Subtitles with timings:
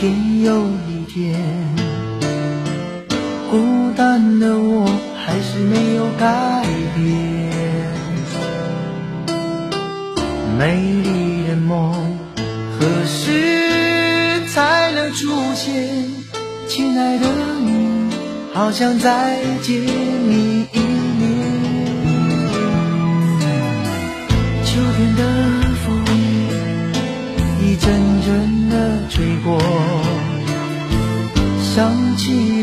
[0.00, 1.38] 一天又一天，
[3.50, 6.64] 孤单的我还是没有改
[6.94, 7.04] 变。
[10.58, 11.92] 美丽的梦
[12.78, 15.86] 何时才能出现？
[16.66, 17.26] 亲爱的
[17.62, 18.10] 你，
[18.54, 20.66] 好想再见你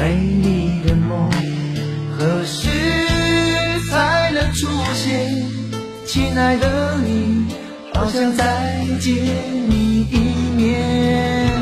[0.00, 1.30] 美丽的梦
[2.16, 2.70] 何时
[3.90, 5.28] 才能出现？
[6.06, 7.44] 亲爱的你，
[7.92, 9.14] 好想再见
[9.68, 10.16] 你一
[10.56, 11.52] 面。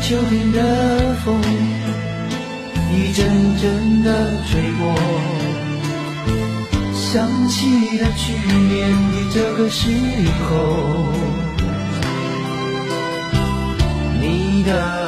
[0.00, 1.42] 秋天的风
[2.94, 3.26] 一阵
[3.60, 4.94] 阵的吹过，
[6.94, 9.90] 想起了去年的这个时
[10.48, 11.12] 候，
[14.22, 15.07] 你的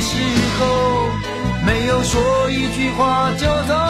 [0.00, 0.16] 时
[0.58, 1.10] 候，
[1.64, 3.89] 没有说一句话就走。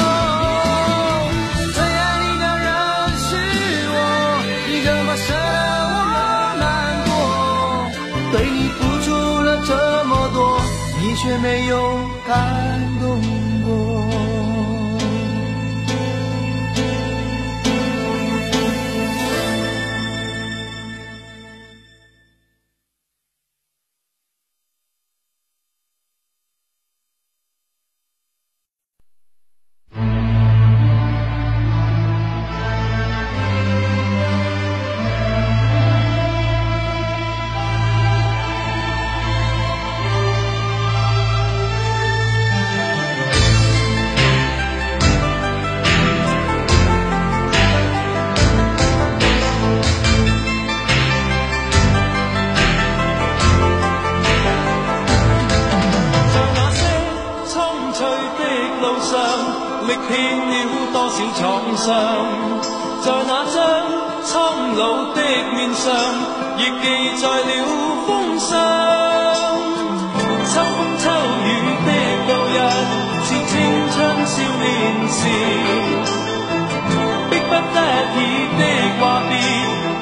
[60.11, 60.53] 遍了
[60.93, 61.41] 多少创
[61.77, 61.89] 伤，
[63.01, 63.57] 在那张
[64.25, 65.19] 苍老的
[65.55, 65.87] 面上，
[66.59, 66.85] 亦记
[67.17, 67.51] 载了
[68.07, 68.09] 风
[68.39, 68.51] 霜。
[70.51, 71.05] 秋风秋
[71.47, 71.49] 雨
[71.87, 71.89] 的
[72.27, 72.59] 舊日，
[73.25, 73.53] 是青
[73.93, 73.97] 春
[74.27, 74.67] 少年
[75.09, 75.21] 时。
[77.31, 77.77] 迫不得
[78.17, 78.19] 已
[78.59, 78.61] 的
[78.99, 79.33] 话别，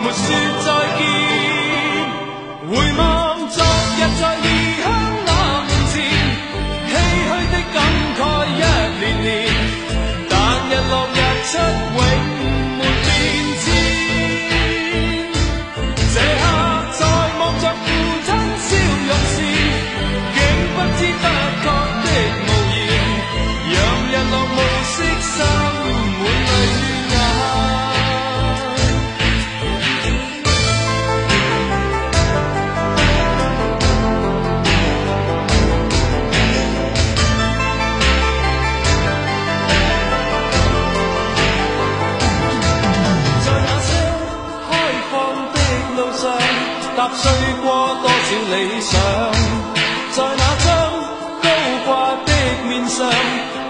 [0.03, 0.27] 没说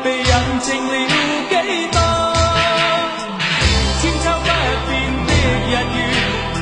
[0.02, 0.24] 被引
[0.60, 0.92] 证了
[1.48, 1.52] 几
[1.90, 1.98] 多？
[4.00, 4.48] 千秋不
[4.86, 4.90] 变
[5.26, 5.30] 的
[5.66, 5.96] 日月，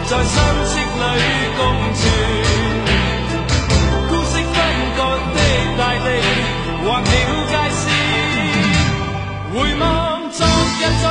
[0.07, 0.35] 在相
[0.65, 0.73] 识
[1.17, 1.23] 里
[1.57, 1.61] 共
[1.95, 2.01] 存。
[4.09, 4.57] 孤色分
[4.97, 4.99] 割
[5.35, 5.39] 的
[5.77, 6.07] 大地，
[6.85, 7.05] 划了
[7.51, 7.83] 界线。
[9.53, 9.85] 回望
[10.31, 11.05] 昨日在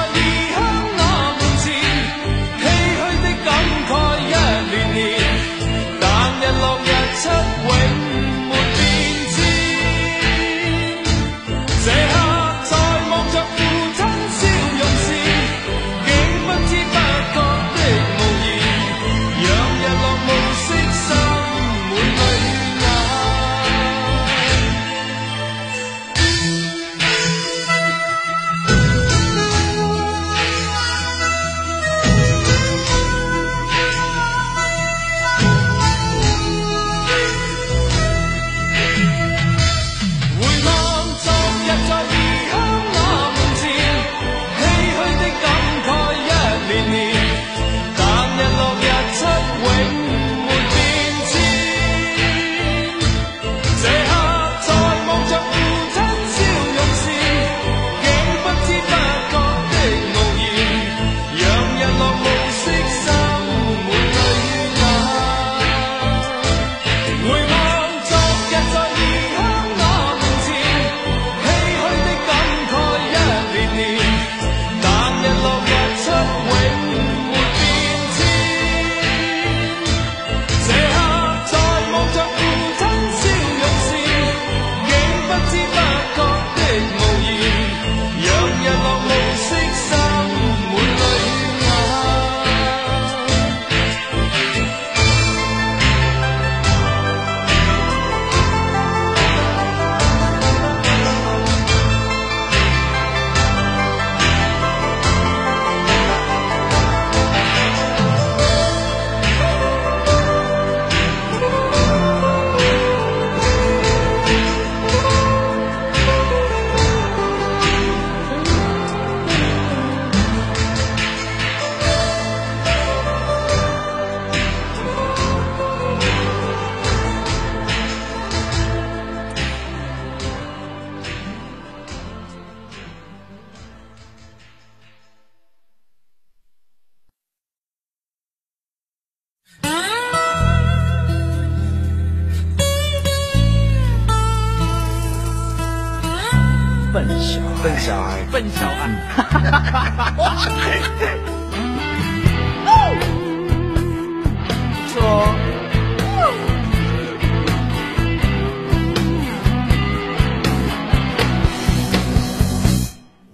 [147.66, 148.92] 笨小孩，笨小孩，
[154.94, 155.02] 说。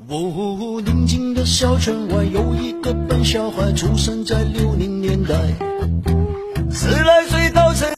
[0.08, 5.36] 哦，宁静的小村外有一个笨小孩，出生在六零年代。